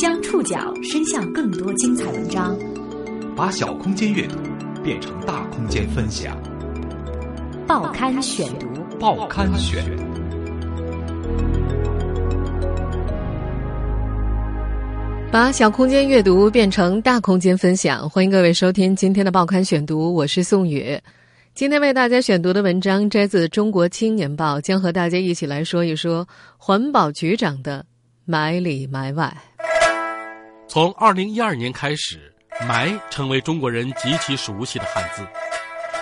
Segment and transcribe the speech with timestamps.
[0.00, 2.56] 将触角伸向更多精彩文章，
[3.36, 4.36] 把小空间阅读
[4.82, 6.34] 变成大空间分享。
[7.66, 8.66] 报刊选读，
[8.98, 9.84] 报刊选。
[15.30, 20.98] 把小空间阅读变成大空间分享，欢迎各位收听今天的报刊选读，我是宋宇。
[21.52, 26.26] 今天为大家选读的文章摘自《中国青年报》，将和大家一起来说一说
[26.56, 27.84] 环保局长的
[28.24, 29.36] 埋里埋外。
[30.66, 32.32] 从二零一二年开始
[32.66, 35.22] ，“霾”成为中国人极其熟悉的汉字，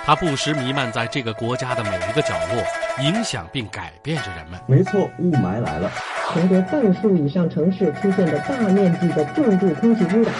[0.04, 2.62] 它不时弥漫在这个国家的每一个角落，
[3.02, 4.60] 影响并改变着人们。
[4.68, 5.90] 没错，雾霾来了。
[6.32, 10.32] 全国半数以上城市出现的大面积的重度空气污染。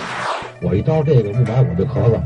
[0.61, 2.21] 我一招这个雾霾，我就咳嗽。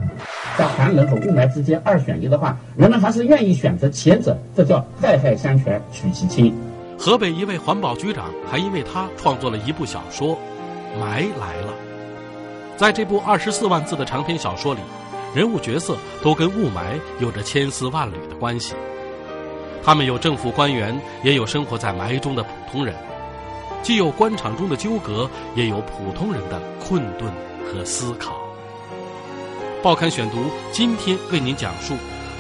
[0.57, 6.55] 在寒冷和雾霾之间二选一的话，人们还是愿意选择前者，这叫害害相权取其轻。
[6.99, 10.29] 河北一位环保局长还因为他创作了一部小说
[11.01, 11.69] 《霾来了》。
[12.77, 14.81] 在这部二十四万字的长篇小说里，
[15.35, 18.75] 人物角色都跟雾霾有着千丝万缕的关系。
[19.83, 22.95] 他们有政府官员，也有生活在霾中的普通人，
[23.83, 27.33] 既有官场中的纠葛，也有普通人的困顿
[27.67, 28.42] 和思考。
[29.83, 31.95] 报刊选读今天为您讲述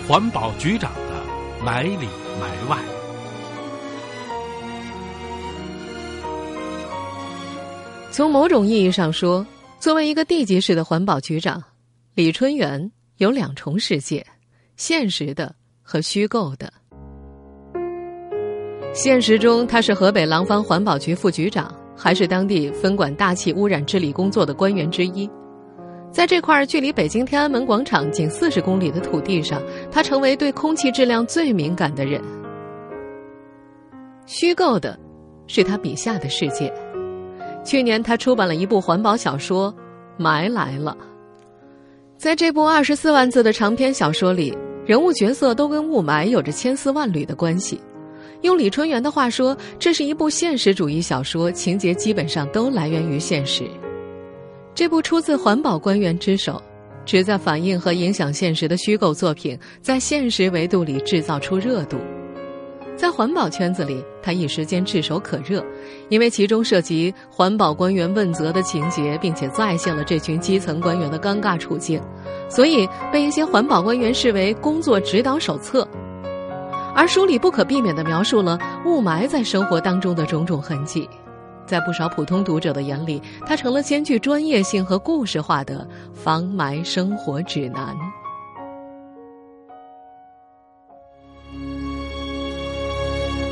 [0.06, 1.24] 环保局长的
[1.64, 2.06] 埋里
[2.40, 2.78] 埋外。
[8.12, 9.44] 从某种意义上说。
[9.80, 11.60] 作为一个地级市的环保局长，
[12.14, 14.24] 李春元有两重世界：
[14.76, 16.72] 现实的和虚构的。
[18.94, 25.28] 现实中，他是河北廊坊环保局副局长，还是当地分管大气污染治理工作的官员之一。
[26.12, 32.22] 在这块距离北京天安门广场仅四十公里的土地上，他成为对空气质量最敏感的人。
[34.26, 34.98] 虚构的，
[35.46, 36.70] 是他笔下的世界。
[37.64, 39.74] 去年，他出版了一部环保小说
[40.22, 40.94] 《霾来了》。
[42.18, 47.80] 在这部二十四万字的长篇小说里，人物角色都跟雾霾有着千丝万缕的关系。
[48.42, 53.64] 用李春元的话说，这是一部现实主义小说，情节基本上都来源于现实。
[54.74, 56.60] 这部出自环保官员之手，
[57.04, 61.98] 旨在反映和影响现实的虚构作品，在现实维度里制造出热度。
[62.96, 65.64] 在环保圈子里，他一时间炙手可热，
[66.08, 72.00] 因为其中涉及环保官员问责的情节，并且再现了这群基层官员的尴尬处境，
[72.48, 75.86] 所以被一些环保官员视为工作指导手册。
[76.94, 81.08] 而书里不可避免地描述了雾霾在生活当中的种种痕迹，
[81.66, 87.96] 在不少普通读者的眼里，它成了兼具专业性和故事化的防霾生活指南。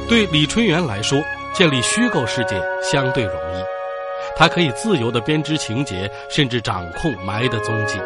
[0.09, 1.23] 对李春元来说，
[1.53, 3.63] 建立虚构世界相对容易，
[4.37, 7.97] 他可以自由的编织情节，甚至掌控霾的踪迹，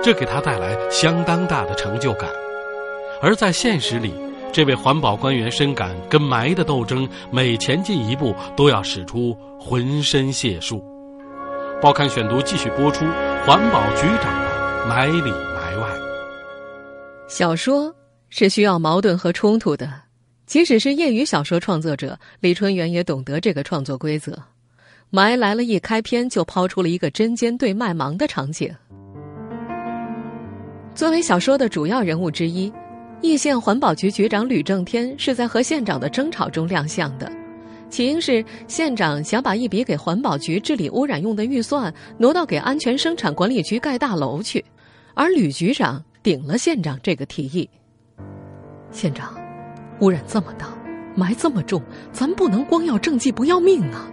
[0.00, 2.30] 这给他带来相当大的成就感。
[3.20, 4.14] 而在现实里，
[4.52, 10.82] 这位环保官员深感跟霾的斗争，每前进一步都要使出浑身解数。
[11.80, 13.04] 报刊选读继续播出
[13.46, 15.88] 环保局长的埋里埋外。
[17.28, 17.94] 小说
[18.30, 19.88] 是需要矛盾和冲突的。
[20.46, 24.36] 即使是业余小说创作者李春元也懂得这个创作规则。
[25.12, 28.74] 霾来了一开篇就抛出了一个针尖对麦芒的场景。
[30.94, 32.72] 作为小说的主要人物之一，
[33.20, 37.30] 易县环保局局长吕正天是在和县长的争吵中亮相的。
[37.90, 44.64] 起因是县长想把一笔给环保局治理污染用的预算挪到给安全生产管理局盖大楼去，
[45.14, 47.68] 而吕局长顶了县长这个提议。
[48.90, 49.34] 县长。
[50.00, 50.68] 污染这么大，
[51.16, 54.08] 霾这么重，咱不能光要政绩不要命啊！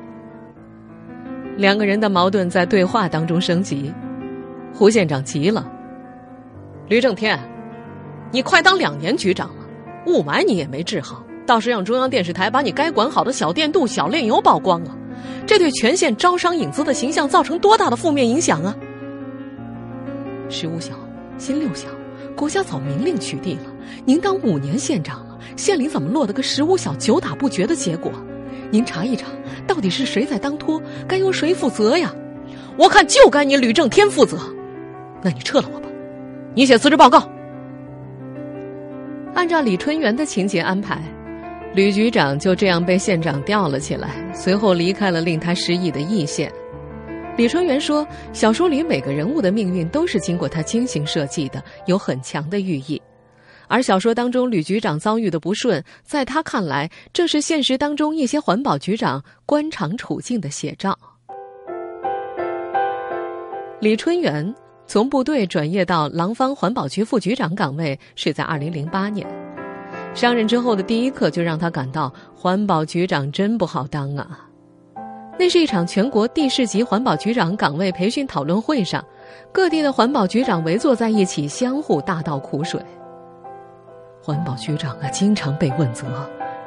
[1.57, 3.93] 两个人的矛盾在对话当中升级，
[4.73, 5.71] 胡县长急了
[6.89, 7.39] ：“吕正天，
[8.35, 9.65] 你快当两年局长了，
[10.07, 14.93] 雾霾你也没治好，倒是让中央电视台把你该管好的小电镀、小炼油曝光了，
[15.47, 18.75] 这对全县招商引资的形象造成多大的负面影响啊！
[20.49, 20.91] 十五小，
[21.37, 21.87] 新六小，
[22.35, 23.71] 国家早明令取缔了，
[24.03, 28.11] 您当五年县长了。”县里怎么落得个十五小久打不绝的结果？
[28.69, 29.27] 您查一查，
[29.65, 30.81] 到底是谁在当托？
[31.07, 32.13] 该由谁负责呀？
[32.77, 34.37] 我看就该你吕正天负责。
[35.21, 35.87] 那你撤了我吧，
[36.53, 37.29] 你写辞职报告。
[39.35, 40.97] 按照李春元的情节安排，
[41.73, 46.49] 吕局长就这样被县长吊了起来，随后离开了令他失意的易县。
[47.35, 52.99] 李春元说：“小说里每个人物的命运都是经过他精心设计的，有很强的寓意。”
[53.67, 60.97] 而小说当中吕局长遭遇的不顺，在他看来，正是现实当中一些环保局长官场处境的写照。
[63.81, 64.55] 李春元
[64.87, 69.25] 从部队转业到廊坊环保局副局长岗位是在二零零八年，
[70.13, 74.47] 上任之后的第一刻就让他感到环保局长真不好当啊！
[75.37, 79.03] 那是一场全国地市级环保局长岗位培训讨论会上，
[79.51, 82.79] 各地的环保局长围坐在一起，相互大倒苦水。
[84.21, 86.07] 环保局长啊，经常被问责。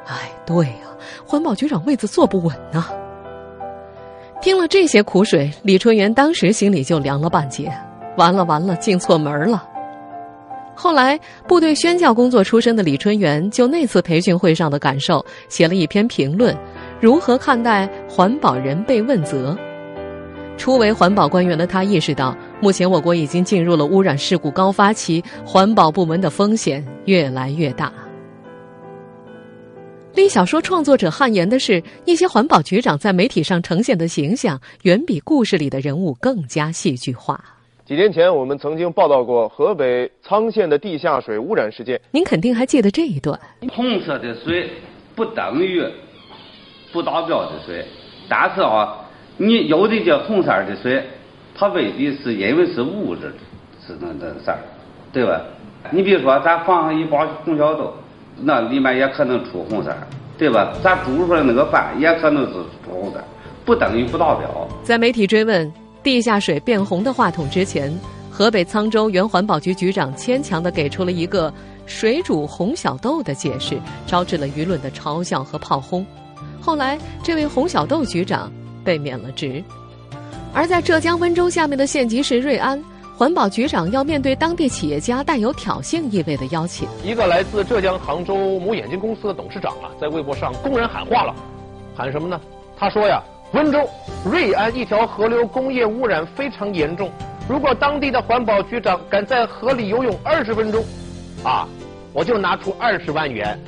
[0.06, 0.88] 哎，对呀，
[1.24, 2.84] 环保局长位子坐不稳呢。
[4.42, 7.72] 听了这些苦水，李春元当时心里就凉了半截。
[8.18, 9.66] 完了完了，进错门了。
[10.74, 16.56] 后来，部队宣教工作出身的李春元就那次培训会上的感受，写了一篇评论：
[17.00, 19.56] 如何看待环保人被问责？
[20.56, 27.92] 初为环保官员的他意识到，目前我国已经进入了污染事故高发期，环保部门的风险越来越大。
[30.14, 37.40] 令小说创作者汗颜的是，一些环保局长在媒体上呈现的形象，远比故事里的人物更加戏剧化。
[37.88, 41.98] 几年前，我们曾经报道过河北沧县的地下水污染事件。
[42.10, 43.40] 您肯定还记得这一段。
[43.72, 44.68] 红色的水
[45.16, 45.82] 不等于
[46.92, 47.82] 不达标的水，
[48.28, 48.94] 但是啊，
[49.38, 51.02] 你有的这红色的水，
[51.54, 53.32] 它未必是因为是物质
[53.80, 54.58] 是那那事儿，
[55.10, 55.40] 对吧？
[55.90, 57.94] 你比如说，咱放上一包红小豆。
[58.40, 59.96] 那里面也可能出红色，
[60.36, 60.74] 对吧？
[60.82, 62.52] 咱煮出来那个饭也可能是
[62.84, 63.24] 出红色，
[63.64, 64.68] 不等于不达标。
[64.82, 65.72] 在媒体追问
[66.08, 67.92] 地下水变红的话筒之前，
[68.30, 71.52] 河北沧州原环保局局长牵强的给出了一个
[71.84, 76.06] 水煮红小豆的解释，招致了舆论的嘲笑和炮轰。
[76.62, 78.50] 后来，这位红小豆局长
[78.82, 79.62] 被免了职。
[80.54, 82.82] 而在浙江温州下面的县级市瑞安。
[83.14, 86.88] 环保局长要面对当地企业家带有挑衅意味的邀请。
[87.04, 91.34] 一个来自浙江杭州某眼镜公司的董事长啊，在微博上公然喊话了，
[91.96, 92.40] 喊什么呢？
[92.78, 93.20] 他说呀，
[93.52, 93.88] 温州
[94.24, 97.10] 瑞安一条河流工业污染非常严重，
[97.48, 100.84] 如果当地的环保局长敢在河里游泳二十分钟，
[101.42, 101.66] 啊，
[102.12, 103.58] 我就拿出二十万元。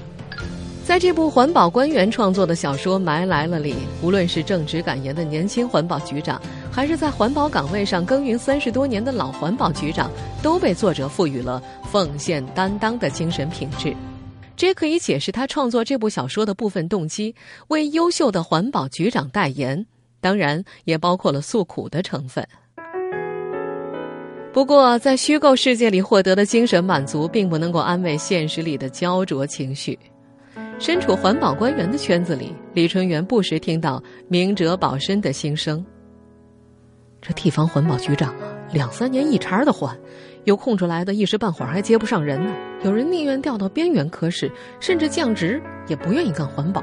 [0.85, 6.41] 在这部环保官员创作的小说《埋来了》里，无论是正直敢言的年轻环保局长，
[6.71, 10.11] 还是在环保岗位上耕耘三十多年的老环保局长，
[10.43, 13.94] 都被作者赋予了奉献担当的精神品质。
[14.61, 17.35] 这可以解释他创作这部小说的部分动机：
[17.69, 19.87] 为优秀的环保局长代言，
[20.21, 22.47] 当然也包括了诉苦的成分。
[24.53, 29.99] 不过，在虚构世界里获得的精神满足，并不能够安慰现实里的焦灼情绪。
[30.79, 35.83] 身处环保官员的圈子里，李春元不时听到明哲保身的心声。
[37.23, 39.99] 这地方环保局长啊，两三年一茬的换，
[40.45, 42.55] 有空出来的一时半会儿还接不上人呢。
[42.83, 44.51] 有人宁愿调到边缘科室，
[44.81, 46.83] 甚至降职也不愿意干环保。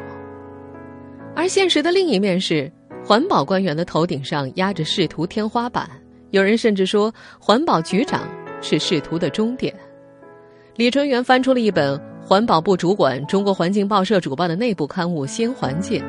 [1.36, 2.71] 而现实的另一面是，
[3.04, 5.89] 环保官员的头顶上压着仕途天花板，
[6.31, 8.24] 有人甚至说，环保局长
[8.62, 9.74] 是仕途的终点。
[10.75, 12.00] 李春元翻出了一本。
[12.27, 16.04] 环保部主管中国环境报社主办的内部刊物《新环境》，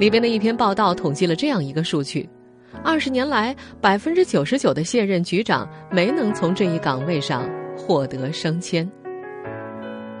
[0.00, 2.28] 里边的一篇报道统计了这样一个数据：
[2.84, 8.88] 二十年来，百分之九十九的现任局长没能从这一岗位上获得升迁。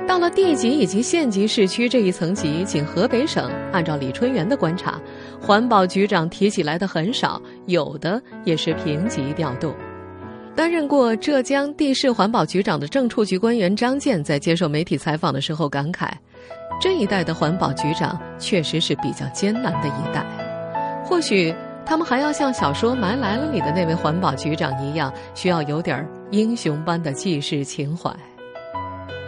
[0.06, 5.00] 到了地级以及县级市区这一层级，仅河北省，按照李春元的观察，
[5.40, 9.74] 环保局长提起来的很少，有的也是平级调动。
[10.54, 16.10] 担任过浙江地市环保局长的政处局官员张健在接受媒体采访的时候感慨
[16.78, 20.26] ：“这一代的环保局长确实是比较艰难的一代，
[21.04, 21.54] 或许
[21.84, 28.10] 他们还要像小说《霾来了》里的那位环保局长一样，需要有点英雄般的济世情怀。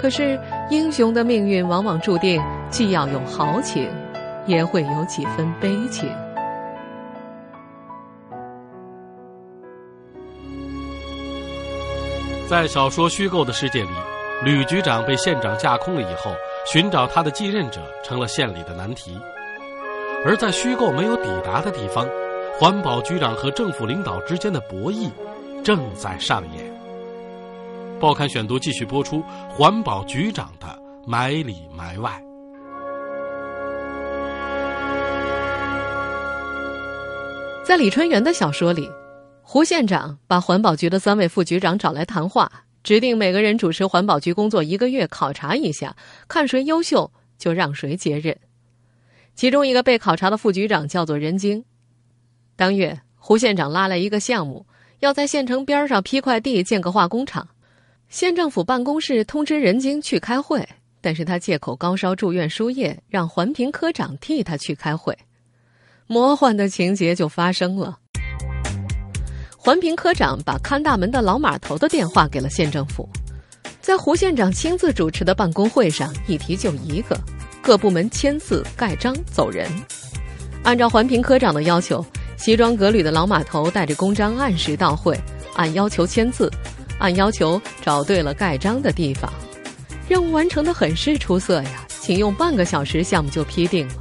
[0.01, 0.39] 可是，
[0.71, 3.91] 英雄的命运往往注定既要有豪情，
[4.47, 6.09] 也会有几分悲情。”
[12.49, 13.89] 在小说虚构的世界里，
[14.45, 16.31] 吕局长被县长架空了以后，
[16.71, 19.19] 寻找他的继任者成了县里的难题。
[20.27, 22.07] 而在虚构没有抵达的地方，
[22.57, 25.11] 环保局长和政府领导之间的博弈
[25.65, 26.73] 正在上演。
[27.99, 29.21] 报刊选读继续播出
[29.51, 32.13] 环保局长的埋里埋外。
[37.65, 38.89] 在李春元的小说里。
[39.43, 42.51] 胡县长把环保局的三位副局长找来谈话，
[42.85, 45.95] 指定每个人主持环保局工作一个月，考察一下，
[46.29, 48.39] 看谁优秀就让谁接任。
[49.35, 51.65] 其中一个被考察的副局长叫做任晶。
[52.57, 54.65] 当月，胡县长拉来一个项目，
[55.01, 57.47] 要在县城边上批块地建个化工厂。
[58.09, 60.67] 县政府办公室通知任京去开会，
[61.01, 65.17] 但是他借口高烧住院输液，让环评科长替他去开会。
[66.07, 67.99] 魔幻的情节就发生了。
[69.57, 73.09] 环评科长把看大门的老码头的电话给了县政府，
[73.81, 77.19] 在胡县长亲自主持的办公会上，议题就一个：
[77.63, 79.69] 各部门签字盖章走人。
[80.63, 82.05] 按照环评科长的要求，
[82.45, 85.19] 西装革履的老码头带着公章按时到会，
[85.55, 86.53] 按要求签字，
[86.99, 89.33] 按要求找对了盖章的地方。
[90.11, 93.95] 任务完成的很是出色呀，仅用半个小时，项目就批定了。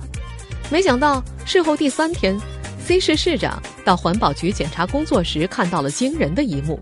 [0.70, 2.38] 没想到事后第三天。
[2.86, 6.78] C 市市长到环保局检查工作时，看到了惊人的一幕：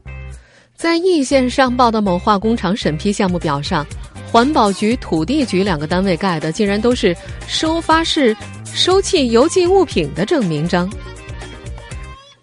[0.75, 3.85] 在易县上报的某化工厂审批项目表上，
[4.31, 7.15] 环保局、土地局两个单位盖的，竟然都是
[7.47, 10.91] 收发室收弃邮寄物品的证明章。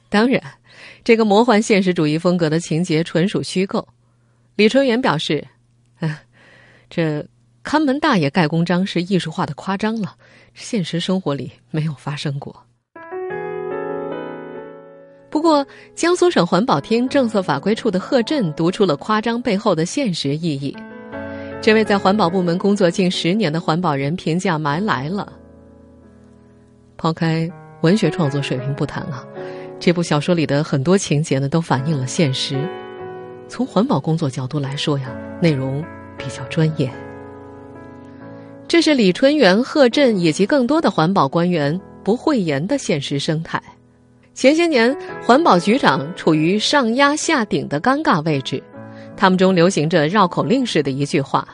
[0.09, 0.43] 当然，
[1.05, 3.87] 这个魔幻现实主义风格的情节纯属虚构。
[4.57, 5.47] 李春元表示
[6.01, 6.21] ：“啊，
[6.89, 7.25] 这
[7.63, 10.15] 看门大爷盖公章是艺术化的夸张了，
[10.55, 12.65] 现实生活里没有发生过。”
[15.31, 20.75] 不过，江苏省环保厅政策法规处的贺震读出了夸张背后的现实意义。
[21.61, 25.31] 这位在环保部门工作近十年的环保人评价：“埋来了。”
[26.97, 27.49] 抛开
[27.83, 29.25] 文学创作水平不谈啊，
[29.81, 32.69] 这部小说里的很多情节呢，都反映了现实。
[33.49, 35.83] 从环保工作角度来说呀，内容
[36.17, 36.91] 比较专业。
[38.67, 43.63] 这是李春元、贺震以及更多的环保官员不讳言的现实生态。
[44.35, 48.63] 前些年，环保局长处于上压下顶的尴尬位置，
[49.17, 51.49] 他们中流行着绕口令式的一句话：“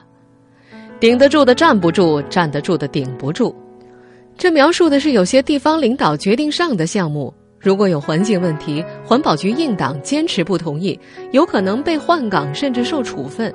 [0.99, 3.55] 顶得住的站不住，站得住的顶不住。”
[4.37, 7.33] 这描述的是有些地方领导决定上的项目，
[7.65, 11.01] 如果有环境问题，环保局硬挡坚持不同意，
[11.33, 13.51] 有可能被换岗甚至受处分；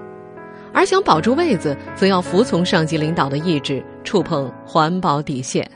[0.74, 5.70] 而想保住位子，则要服从上级领导的意志，触碰环保底线。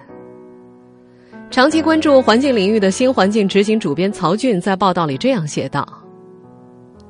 [1.51, 5.87] 长期关注环境领域的新环境执行主编曹俊在报道里这样写道：“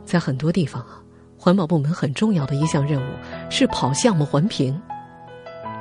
[0.04, 1.00] 在很多地方啊，
[1.38, 3.06] 环保部门很重要的一项任务
[3.50, 4.78] 是跑项目环评。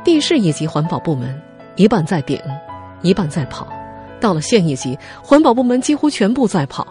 [0.05, 1.37] 地市一级环保部门
[1.75, 2.41] 一半在顶，
[3.03, 3.67] 一半在跑；
[4.23, 6.87] 到了县一级，环保部门几乎全部在跑。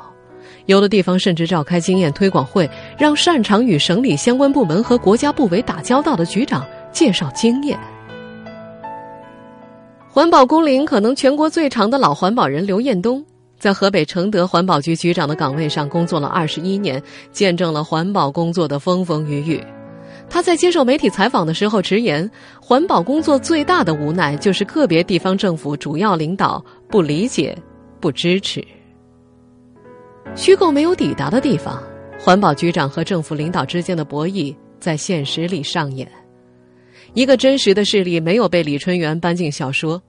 [0.68, 7.80] 有的地方甚至召开经验推广会，让擅长与省里相关部门和国家部委打交道的局长介绍经验。”
[10.08, 13.26] 环保工龄可能全国最长的老环保人刘彦东，
[13.58, 19.64] 在河北承德环保局局长的岗位上工作了二十一年，见证了环保工作的风风雨雨。
[20.34, 27.56] 他在接受媒体采访的时候直言，环保工作最大的无奈就是个别地方政府主要领导不理解、
[28.00, 28.66] 不支持。
[30.34, 31.84] 虚构没有抵达的地方，
[32.18, 36.10] 环保局长和政府领导之间的博弈在现实里上演。
[37.14, 40.02] 一个真实的事例没有被李春元搬进小说。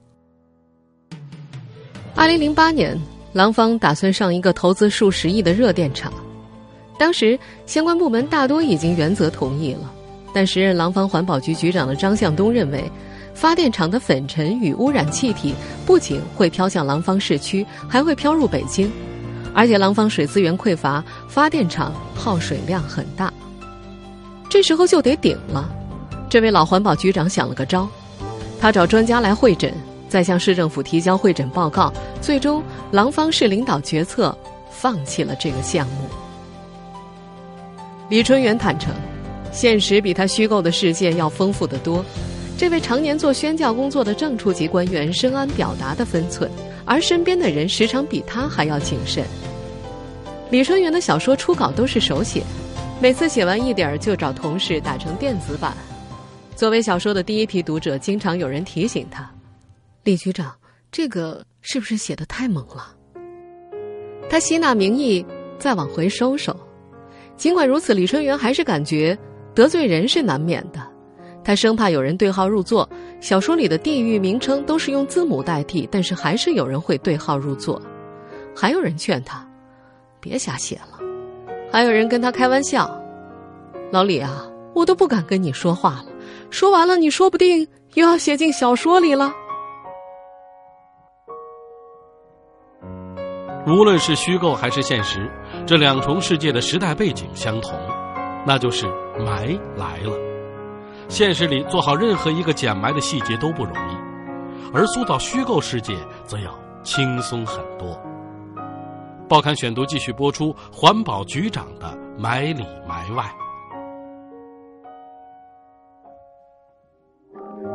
[2.15, 2.97] 二零零八年，
[3.33, 6.13] 廊坊打算上一个投资数十亿的热电厂，
[6.97, 9.93] 当时相关部门大多已经原则同意了，
[10.33, 12.83] 但时任廊坊环保局局长的张向东认为，
[13.33, 15.53] 发电厂的粉尘与污染气体
[15.85, 18.91] 不仅会飘向廊坊市区，还会飘入北京，
[19.53, 23.31] 而且廊坊水资源匮乏，发电厂耗水量很大，
[24.49, 25.69] 这时候就得顶了。
[26.29, 27.87] 这位老环保局长想了个招，
[28.59, 29.71] 他找专家来会诊，
[30.09, 31.93] 再向市政府提交会诊报告。
[32.21, 34.35] 最终，廊坊市领导决策
[34.71, 36.09] 放弃了这个项目。
[38.09, 38.93] 李春元坦诚，
[39.53, 42.03] 现实比他虚构的世界要丰富得多。
[42.57, 46.49] 这位常年做宣教工作的正处级官员深谙表达的分寸，
[46.85, 49.23] 而身边的人时常比他还要谨慎。
[50.49, 52.43] 李春元的小说初稿都是手写，
[53.01, 55.75] 每次写完一点儿就找同事打成电子版。
[56.55, 59.29] 作为小说的第一批读者，经常有人提醒他
[60.03, 60.53] ：“李局长，
[60.91, 62.93] 这个是不是写的太猛了？”
[64.29, 65.25] 他吸纳民意，
[65.57, 66.55] 再往回收收。
[67.35, 69.17] 尽管如此，李春元还是感觉
[69.53, 70.79] 得罪人是难免的。
[71.43, 72.89] 他生怕有人对号入座。
[73.19, 77.81] 小说里的地域名称都是用字母代替，但是还是有人会对号入座。
[78.55, 79.45] 还有人劝他
[80.19, 80.99] 别瞎写了，
[81.71, 82.89] 还有人跟他开玩笑
[83.91, 86.05] ：“老李啊，我都不敢跟你说话了。”
[86.49, 89.33] 说完了，你说不定又要写进小说里了。
[93.65, 95.31] 无论是虚构还是现实，
[95.65, 97.73] 这两重世界的时代背景相同，
[98.45, 98.85] 那就是
[99.19, 100.11] 埋来了。
[101.09, 105.95] 现实里做好任何一个捡埋的细节都不容易，而塑造虚构世界
[106.25, 107.99] 则要轻松很多。
[109.29, 113.25] 报刊选读继续播出环保局长的埋里埋外。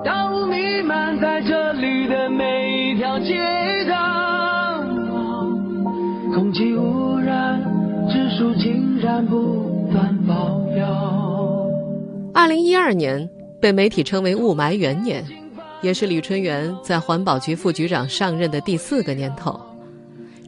[0.05, 3.35] 道路弥漫在这里的每一条街
[3.89, 4.81] 道，
[6.35, 7.63] 空气污染
[8.09, 9.68] 指数竟然不。
[12.35, 13.29] 二零一二年
[13.61, 15.25] 被媒体称为雾霾元年，
[15.83, 19.59] 也是李春元在环保局副局长上任的第四个年头。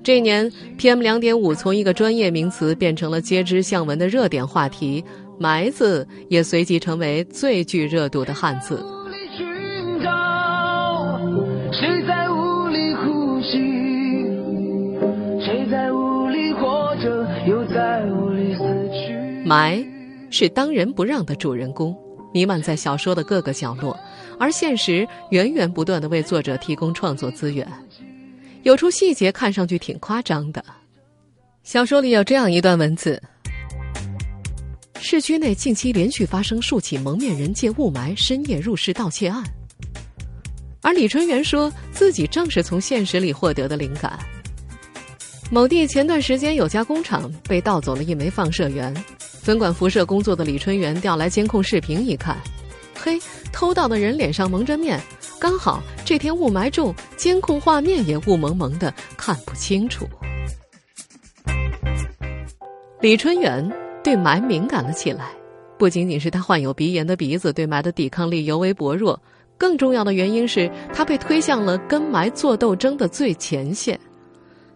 [0.03, 5.05] 这一年，PM 两点五从一个专业名词变成了街知巷闻的热点话题
[5.39, 8.83] ，“霾”字也随即成为最具热度的汉字。
[11.73, 13.59] 谁在雾里呼吸？
[15.45, 17.27] 谁在雾里活着？
[17.47, 19.15] 又在雾里死去？
[19.47, 19.85] 霾
[20.31, 21.97] 是当仁不让的主人公，
[22.33, 23.99] 弥漫在小说的各个角落，
[24.39, 27.67] 而现实源源不断的为作者提供创作资源。
[28.63, 30.65] 有处细节看上去挺夸张的，
[31.63, 33.21] 小说里有这样一段文字：
[35.01, 39.43] 市区内近期连续发生数起蒙面人借雾霾深夜入室盗窃案。
[40.83, 44.19] 而李春元说自己正是从现实里获得的灵感。
[45.51, 48.95] 某地前段时间有家工厂被盗走了一枚放射源，
[49.43, 52.37] 分管辐射工作的李春元调来监控视频一看，
[52.95, 53.19] 嘿，
[53.53, 55.01] 偷盗的人脸上蒙着面，
[55.41, 60.07] 刚好这天雾霾重，监控画面也雾蒙蒙的，看不清楚。
[63.01, 63.67] 李春元
[64.05, 65.31] 对霾敏感了起来，
[65.79, 69.19] 不仅仅是他患有鼻炎的鼻子对霾的抵抗力尤为薄弱。
[69.57, 73.99] 更重要的原因是他被推向了跟霾做斗争的最前线。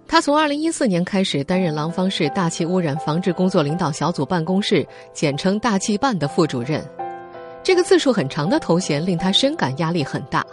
[0.07, 6.85] 他从二零一四年开始担任廊坊市大气污染防治工作领导小组办公室（简称大气办）的副主任。
[7.63, 10.45] 这个字数很长的头衔令他深感压力很大。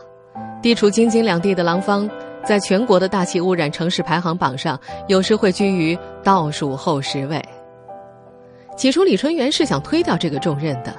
[0.61, 2.09] 地处京津两地的廊坊，
[2.45, 7.43] 在全国的大气污染城市排行榜上，有时会居于倒数后十位。
[8.77, 10.95] 起初，李春元是想推掉这个重任的。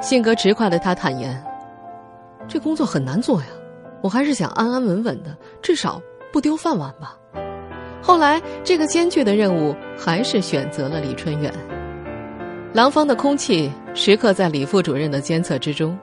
[0.00, 1.40] 性格直快的他坦言。
[2.48, 3.46] 这工作很难做呀，
[4.00, 6.00] 我还是想安安稳稳的，至少
[6.32, 7.16] 不丢饭碗吧。
[8.06, 11.52] 后来，这个艰巨的任务还是选择了李春远。
[12.72, 15.98] 廊坊的空气时刻在李副主任的监测之中。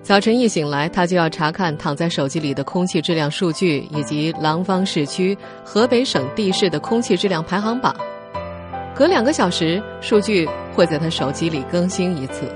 [0.00, 7.94] 早晨一醒来，他就要查看躺在手机里的空气质量数据，以及廊坊市区、河北省地市的空气质量排行榜。
[8.94, 12.46] 隔两个小时，数据会在他手机里更新一次。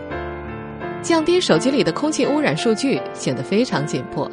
[1.03, 4.31] 降低手机里的空气污染数据显得非常紧迫。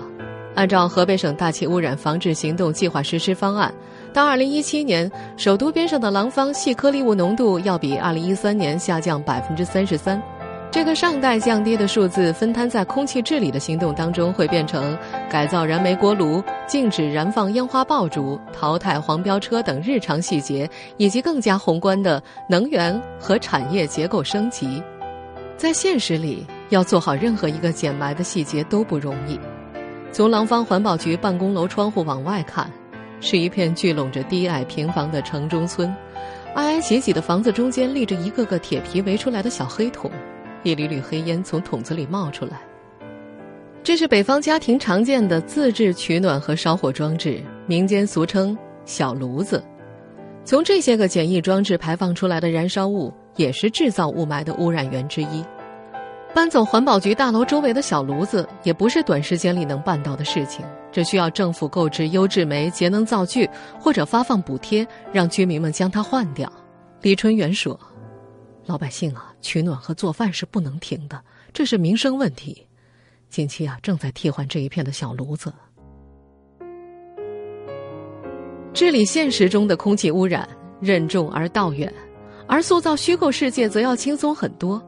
[0.56, 3.74] 按照河北省大气污染防治行动计划实施方案，
[4.14, 10.22] 到二零一七年，首都边上的廊坊细颗粒物浓度要比二零一三年下降百分之三十三。
[10.70, 14.98] 这个尚待降低的数字，分摊在空气治理的行动当中，会变成
[15.30, 24.82] 改造燃煤锅炉、禁止燃放烟花爆竹、淘汰黄标车等日常细节，以及更加宏观的能源和产业结构升级。
[25.58, 26.46] 在现实里。
[26.70, 29.40] 要做好任何一个减霾的细节都不容易。
[30.12, 32.68] 从廊坊环保局办公楼窗户往外看，
[33.24, 35.88] 是一片聚拢着低矮平房的城中村，
[36.56, 40.12] 挨挨挤挤的房子中间立着一个个铁皮围出来的小黑桶，
[40.64, 42.62] 一缕缕黑烟从桶子里冒出来。
[43.82, 49.64] 这是北方家庭常见的自制取暖和烧火装置，民间俗称小炉子。
[50.44, 55.42] 从这些个简易装置排放出来的燃烧物，也是制造雾霾的污染源之一。
[56.34, 60.66] 搬走环保局大楼周围的小炉子，也不是短时间里能办到的事情。
[60.92, 63.48] 这需要政府购置优质煤、节能灶具，
[63.80, 66.52] 或者发放补贴，让居民们将它换掉。
[67.02, 67.80] 李春元说
[68.66, 71.22] ：“老百姓啊，取暖和做饭是不能停的，
[71.54, 72.66] 这是民生问题。
[73.30, 75.54] 近期啊，正在替换这一片的小炉子。
[78.74, 80.48] 治理现实中的空气污染，
[80.80, 81.94] 任重而道远，
[82.48, 84.82] 而塑造虚构世界则要轻松很多。”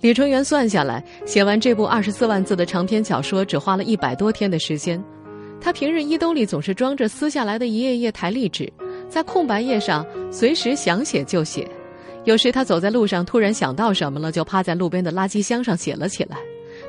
[0.00, 5.02] 李春元算下来，写完这部二十四万字的长篇小说，只花了一百多天的时间。
[5.60, 8.72] 他平日衣兜里总是装着撕下来的一页页台历纸，
[9.08, 11.68] 在空白页上随时想写就写。
[12.22, 16.36] 有时他走在路上，突然想到什么了，就趴在路边的垃圾箱上写了起来。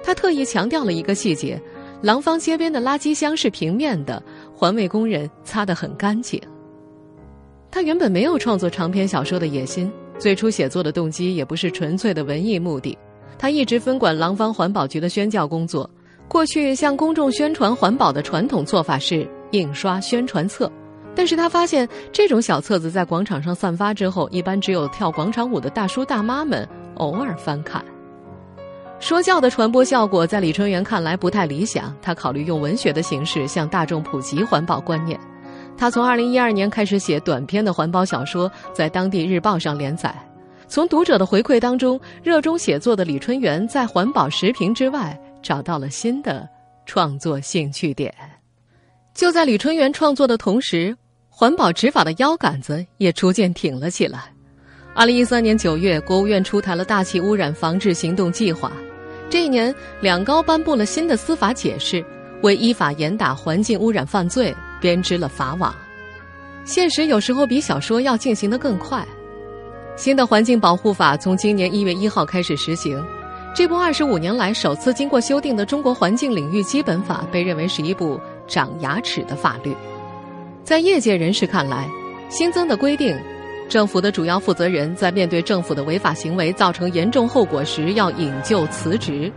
[0.03, 1.59] 他特意强调了一个细节：
[2.03, 4.21] 廊坊街边的垃圾箱是平面的，
[4.53, 6.39] 环卫工人擦得很干净。
[7.71, 9.91] 他原本没有创作长篇小说的野心。
[10.19, 12.95] 最初写作的动机也不是纯粹的文艺目的，
[13.37, 15.89] 他一直分管廊坊环保局的宣教工作。
[16.27, 20.69] 过去向公众宣传环保的传统做法是印刷宣传册，
[21.15, 27.83] 但是他发现这种小册子在广场上散发之后，一般只有跳广场舞的大叔大妈们偶尔翻看。
[28.99, 35.17] 说教的传播效果在李春元看来不太理想，他考虑用文学的形式向大众普及环保观念。
[35.79, 40.13] 他从二零一二年开始写短篇的环保小说，在当地日报上连载。
[40.67, 46.45] 从读者的回馈当中，热衷写作的李春元在环保时评之外找到了新的
[46.85, 48.13] 创作兴趣点。
[49.13, 50.93] 就在李春元创作的同时，
[51.29, 54.25] 环保执法的腰杆子也逐渐挺了起来。
[54.93, 58.69] 二零一三年九月，国务院出台了大气污染防治行动计划。
[59.29, 62.03] 这一年，两高颁布了新的司法解释，
[62.41, 65.73] 为依法严打环境污染犯罪编织了法网。
[66.65, 69.05] 现实有时候比小说要进行的更快。
[69.95, 73.03] 新的环境保护法从今年一月一号开始实行。
[73.55, 79.75] 这部二十五年来首次经过修订的中国环境领域基本法，被认为是一部长牙齿的法律。
[80.63, 81.89] 在业界人士看来，
[82.29, 83.17] 新增的规定。
[83.67, 89.31] 政府的主要负责人在面对政府的违法行为造成严重后果时，要引咎辞职。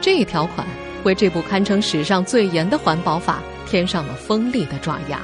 [0.00, 0.66] 这一条款
[1.04, 3.42] 为这部堪称史上最严的环保法
[3.72, 5.18] 添上了锋利的爪牙。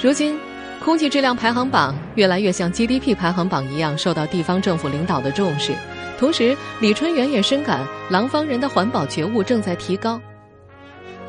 [0.00, 0.38] 如今，
[0.82, 5.74] 空气质量排行榜越来越像 GDP 排行榜一样受到地方政府领导的重视。
[6.18, 10.18] 同时，李春元也深感廊坊人的环保觉悟正在提高。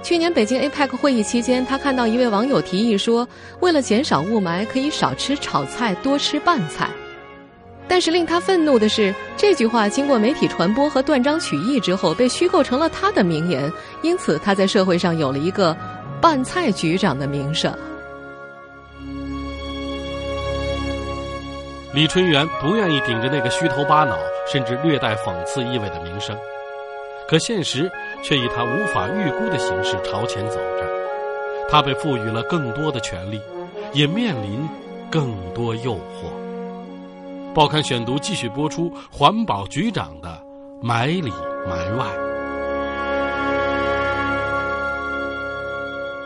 [0.02, 3.28] 去年北京 APEC 会议期间，他看到一位网友提议说，
[3.60, 6.90] 为了减少雾霾，可以少吃炒菜，多吃拌菜。
[7.92, 13.70] 但是令他愤怒的是，这句话经过媒体传播和断章取义之后，被虚构成了他的名言，
[14.02, 15.76] 因此他在社会上有了一个
[16.22, 17.78] “拌菜局长”的名声。
[21.94, 24.18] 李春元不愿意顶着那个虚头巴脑，
[24.50, 26.34] 甚至略带讽刺意味的名声。
[27.28, 27.92] 可现实
[28.24, 30.90] 却以他无法预估的形式朝前走着，
[31.70, 33.42] 他被赋予了更多的权利，
[33.92, 34.66] 也面临
[35.12, 36.41] 更多诱惑。
[37.54, 40.42] 报刊选读继续播出环保局长的
[40.82, 41.30] 埋里
[41.68, 42.08] 埋外。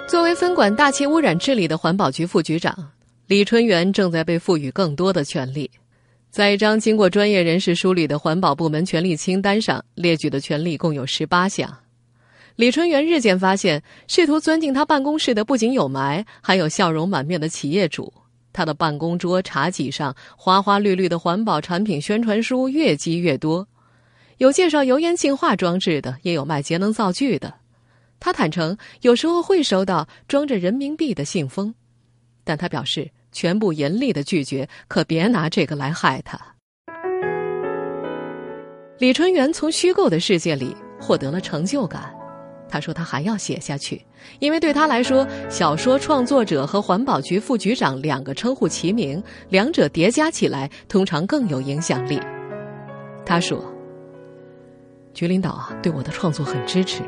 [0.08, 2.92] 作为分管大气污染治理的环保局副局长，
[3.26, 5.70] 李春元正在被赋予更多的权利。
[6.30, 11.76] 在一张经过专业人士梳理的环保部门权力清单上，列举的权利共有十八项。
[12.56, 18.14] 李春元日渐发现，试图钻进他办公室的不仅有霾，还有笑容满面的企业主。
[18.56, 23.68] 他的办公桌、茶几上花花绿绿的环保产品宣传书越积越多，
[24.38, 27.54] 有介绍油烟净化装置的，也有卖节能灶具的。
[28.20, 31.76] 他坦诚，有时候会收到装着人民币的信封，
[32.46, 33.12] 但他表示。
[33.36, 36.40] 全部严厉的拒绝，可别拿这个来害他。
[38.98, 42.15] 李春元从虚构的世界里获得了成就感，
[42.68, 44.02] 他说他还要写下去，
[44.40, 52.20] 因为对他来说，小说创作者和环保局副局长两个称呼齐名，两者叠加起来通常更有影响力。
[53.26, 53.64] 他说
[55.14, 57.02] ：“局领导啊，对我的创作很支持，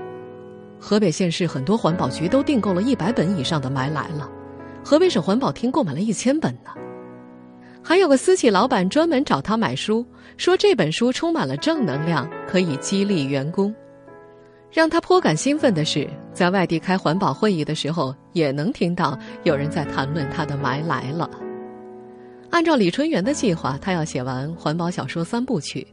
[0.79, 4.29] 河北县市很多环保局都订购了一百本以上的霾来了。”
[4.85, 6.71] 河北省环保厅购买了一千本呢，
[7.83, 10.05] 还有个私企老板专门找他买书，
[10.37, 13.75] 说这本书充满了正能量，可以激励员工。
[14.71, 21.29] 让他颇感兴奋的是，在外地开环保会议的时候，也能听到有人在谈论他的霾来了。
[22.49, 25.85] 按照李春元的计划，他要写完环保小说三部曲，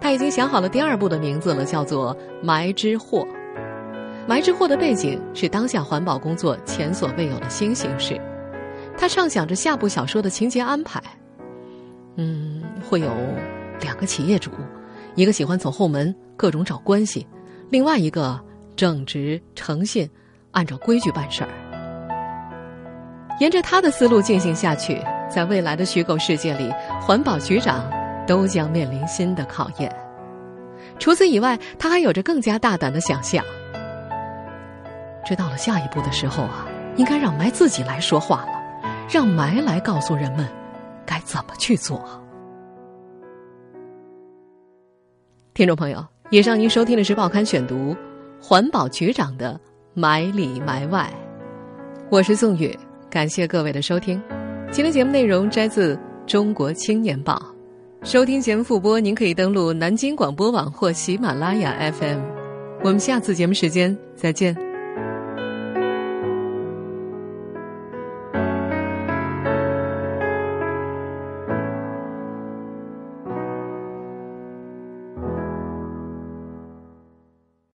[0.00, 3.20] 他已经想好了第二部的名字了，叫做《埋之祸》。
[4.26, 8.20] 《埋之祸》的背景是当下环保工作前所未有的新形式。
[8.96, 11.02] 他畅想着下部小说的情节安排，
[12.16, 13.10] 嗯，会有
[13.80, 14.50] 两个企业主，
[15.14, 17.26] 一个喜欢走后门，各种找关系；
[17.70, 18.40] 另外一个
[18.76, 20.08] 正直诚信，
[20.52, 21.50] 按照规矩办事儿。
[23.40, 27.88] 沿着他的思路进行下去，在未来的虚构世界里，环保局长
[28.26, 29.94] 都将面临新的考验。
[30.98, 33.44] 除此以外，他还有着更加大胆的想象。
[35.24, 38.58] 这到了下一步的时候啊，应该让霾自己来说话了。
[39.10, 40.46] 让霾来告诉人们
[41.06, 42.22] 该怎么去做。
[45.54, 47.94] 听众朋友，以上您收听的是《报刊选读》
[48.38, 49.58] 环保局长的
[49.94, 51.10] 埋里埋外，
[52.10, 54.22] 我是宋宇，感谢各位的收听。
[54.70, 57.42] 今天节目内容摘自《中国青年报》，
[58.06, 62.20] 收听节目复播，您可以登录南京广播网或喜马拉雅 FM。
[62.84, 64.67] 我们下次节目时间再见。